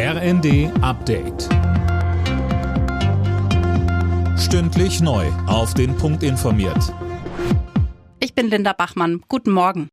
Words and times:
RND 0.00 0.70
Update. 0.80 1.48
Stündlich 4.38 5.00
neu. 5.00 5.26
Auf 5.48 5.74
den 5.74 5.96
Punkt 5.96 6.22
informiert. 6.22 6.94
Ich 8.20 8.32
bin 8.32 8.48
Linda 8.48 8.74
Bachmann. 8.74 9.22
Guten 9.26 9.50
Morgen. 9.50 9.88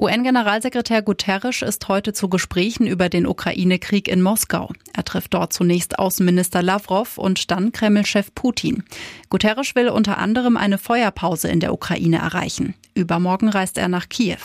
UN-Generalsekretär 0.00 1.02
Guterres 1.02 1.62
ist 1.62 1.88
heute 1.88 2.12
zu 2.12 2.28
Gesprächen 2.28 2.86
über 2.86 3.08
den 3.08 3.26
Ukraine-Krieg 3.26 4.06
in 4.06 4.22
Moskau. 4.22 4.70
Er 4.94 5.04
trifft 5.04 5.34
dort 5.34 5.52
zunächst 5.52 5.98
Außenminister 5.98 6.62
Lavrov 6.62 7.18
und 7.18 7.50
dann 7.50 7.72
Kreml-Chef 7.72 8.32
Putin. 8.36 8.84
Guterres 9.30 9.74
will 9.74 9.88
unter 9.88 10.18
anderem 10.18 10.56
eine 10.56 10.78
Feuerpause 10.78 11.48
in 11.48 11.58
der 11.58 11.72
Ukraine 11.72 12.18
erreichen. 12.18 12.74
Übermorgen 12.94 13.48
reist 13.48 13.78
er 13.78 13.88
nach 13.88 14.08
Kiew. 14.08 14.38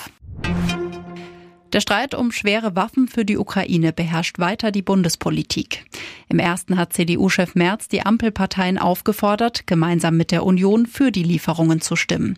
Der 1.73 1.81
Streit 1.81 2.15
um 2.15 2.31
schwere 2.31 2.77
Waffen 2.77 3.09
für 3.09 3.25
die 3.25 3.37
Ukraine 3.37 3.91
beherrscht 3.91 4.39
weiter 4.39 4.71
die 4.71 4.81
Bundespolitik. 4.81 5.83
Im 6.29 6.39
ersten 6.39 6.77
hat 6.77 6.93
CDU-Chef 6.93 7.55
Merz 7.55 7.89
die 7.89 8.01
Ampelparteien 8.01 8.77
aufgefordert, 8.77 9.67
gemeinsam 9.67 10.15
mit 10.15 10.31
der 10.31 10.45
Union 10.45 10.85
für 10.85 11.11
die 11.11 11.23
Lieferungen 11.23 11.81
zu 11.81 11.97
stimmen. 11.97 12.37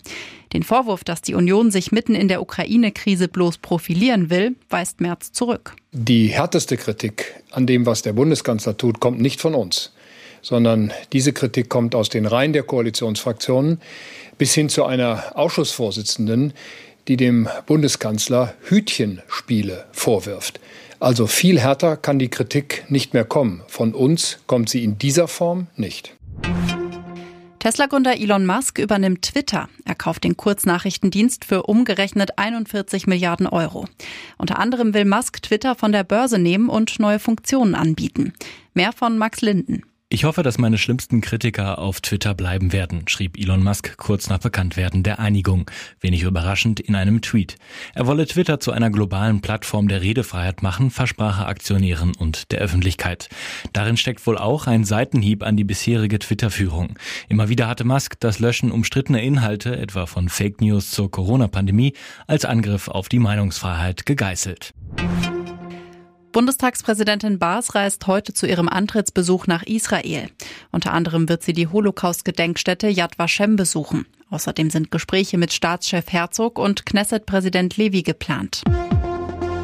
Den 0.53 0.63
Vorwurf, 0.63 1.03
dass 1.03 1.21
die 1.21 1.35
Union 1.35 1.69
sich 1.69 1.91
mitten 1.91 2.15
in 2.15 2.27
der 2.27 2.41
Ukraine-Krise 2.41 3.27
bloß 3.27 3.59
profilieren 3.59 4.31
will, 4.31 4.55
weist 4.69 4.99
Merz 4.99 5.31
zurück. 5.31 5.75
Die 5.91 6.29
härteste 6.29 6.75
Kritik 6.75 7.35
an 7.51 7.67
dem, 7.67 7.85
was 7.85 8.01
der 8.01 8.13
Bundeskanzler 8.13 8.77
tut, 8.77 8.99
kommt 8.99 9.21
nicht 9.21 9.41
von 9.41 9.53
uns, 9.53 9.93
sondern 10.41 10.91
diese 11.13 11.33
Kritik 11.33 11.69
kommt 11.69 11.93
aus 11.93 12.09
den 12.09 12.25
Reihen 12.25 12.53
der 12.53 12.63
Koalitionsfraktionen 12.63 13.79
bis 14.39 14.55
hin 14.55 14.69
zu 14.69 14.85
einer 14.85 15.37
Ausschussvorsitzenden, 15.37 16.53
die 17.09 17.17
dem 17.17 17.49
Bundeskanzler 17.65 18.53
Hütchenspiele 18.61 19.85
vorwirft. 19.91 20.59
Also 20.99 21.25
viel 21.27 21.59
härter 21.59 21.97
kann 21.97 22.19
die 22.19 22.29
Kritik 22.29 22.85
nicht 22.87 23.13
mehr 23.13 23.25
kommen. 23.25 23.61
Von 23.67 23.93
uns 23.93 24.39
kommt 24.45 24.69
sie 24.69 24.83
in 24.83 24.99
dieser 24.99 25.27
Form 25.27 25.67
nicht. 25.75 26.15
Tesla-Gründer 27.57 28.17
Elon 28.17 28.45
Musk 28.45 28.77
übernimmt 28.77 29.23
Twitter. 29.23 29.67
Er 29.85 29.95
kauft 29.95 30.23
den 30.23 30.37
Kurznachrichtendienst 30.37 31.43
für 31.43 31.63
umgerechnet 31.63 32.37
41 32.37 33.07
Milliarden 33.07 33.47
Euro. 33.47 33.87
Unter 34.37 34.59
anderem 34.59 34.93
will 34.93 35.03
Musk 35.03 35.41
Twitter 35.41 35.75
von 35.75 35.91
der 35.91 36.03
Börse 36.03 36.37
nehmen 36.37 36.69
und 36.69 36.99
neue 36.99 37.19
Funktionen 37.19 37.75
anbieten. 37.75 38.33
Mehr 38.73 38.93
von 38.93 39.17
Max 39.17 39.41
Linden. 39.41 39.83
Ich 40.11 40.23
hoffe, 40.23 40.41
dass 40.41 40.57
meine 40.57 40.79
schlimmsten 40.79 41.21
Kritiker 41.21 41.77
auf 41.77 42.01
Twitter 42.01 42.33
bleiben 42.33 42.73
werden, 42.73 43.07
schrieb 43.07 43.37
Elon 43.37 43.61
Musk 43.61 43.95
kurz 43.97 44.27
nach 44.27 44.39
Bekanntwerden 44.39 45.03
der 45.03 45.19
Einigung, 45.19 45.69
wenig 45.99 46.23
überraschend 46.23 46.79
in 46.79 46.95
einem 46.95 47.21
Tweet. 47.21 47.57
Er 47.93 48.07
wolle 48.07 48.25
Twitter 48.25 48.59
zu 48.59 48.71
einer 48.71 48.89
globalen 48.89 49.41
Plattform 49.41 49.87
der 49.87 50.01
Redefreiheit 50.01 50.63
machen, 50.63 50.89
versprach 50.89 51.41
er 51.41 51.47
Aktionären 51.47 52.15
und 52.15 52.51
der 52.51 52.59
Öffentlichkeit. 52.59 53.29
Darin 53.71 53.97
steckt 53.97 54.25
wohl 54.25 54.39
auch 54.39 54.65
ein 54.65 54.83
Seitenhieb 54.83 55.43
an 55.43 55.57
die 55.57 55.63
bisherige 55.63 56.17
Twitter-Führung. 56.17 56.95
Immer 57.27 57.49
wieder 57.49 57.67
hatte 57.67 57.83
Musk 57.83 58.19
das 58.19 58.39
Löschen 58.39 58.71
umstrittener 58.71 59.21
Inhalte, 59.21 59.77
etwa 59.77 60.07
von 60.07 60.27
Fake 60.27 60.59
News 60.59 60.89
zur 60.89 61.11
Corona-Pandemie, 61.11 61.93
als 62.25 62.45
Angriff 62.45 62.87
auf 62.87 63.09
die 63.09 63.19
Meinungsfreiheit 63.19 64.07
gegeißelt. 64.07 64.73
Bundestagspräsidentin 66.31 67.39
Baas 67.39 67.75
reist 67.75 68.05
heute 68.07 68.33
zu 68.33 68.45
ihrem 68.45 68.69
Antrittsbesuch 68.69 69.47
nach 69.47 69.63
Israel. 69.63 70.29
Unter 70.71 70.93
anderem 70.93 71.27
wird 71.27 71.43
sie 71.43 71.53
die 71.53 71.67
Holocaust-Gedenkstätte 71.67 72.87
Yad 72.87 73.17
Vashem 73.17 73.55
besuchen. 73.55 74.05
Außerdem 74.29 74.69
sind 74.69 74.91
Gespräche 74.91 75.37
mit 75.37 75.51
Staatschef 75.53 76.11
Herzog 76.11 76.59
und 76.59 76.85
Knesset-Präsident 76.85 77.77
Levy 77.77 78.03
geplant. 78.03 78.63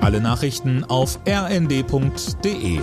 Alle 0.01 0.21
Nachrichten 0.21 0.83
auf 0.83 1.19
rnd.de 1.27 2.79